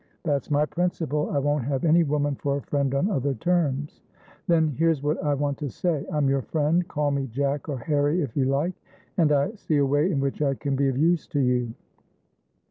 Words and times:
"That's 0.23 0.49
my 0.49 0.65
principle. 0.65 1.29
I 1.29 1.37
won't 1.37 1.63
have 1.65 1.85
any 1.85 2.03
woman 2.03 2.33
for 2.33 2.57
a 2.57 2.61
friend 2.63 2.95
on 2.95 3.11
other 3.11 3.35
terms." 3.35 4.01
"Thenhere's 4.47 5.03
what 5.03 5.23
I 5.23 5.35
want 5.35 5.59
to 5.59 5.69
say. 5.69 6.07
I'm 6.11 6.27
your 6.27 6.41
friendcall 6.41 7.13
me 7.13 7.27
Jack 7.27 7.69
or 7.69 7.77
Harry, 7.77 8.23
if 8.23 8.35
you 8.35 8.45
likeand 8.45 9.31
I 9.31 9.53
see 9.53 9.77
a 9.77 9.85
way 9.85 10.09
in 10.11 10.19
which 10.19 10.41
I 10.41 10.55
can 10.55 10.75
be 10.75 10.87
of 10.87 10.97
use 10.97 11.27
to 11.27 11.39
you. 11.39 11.75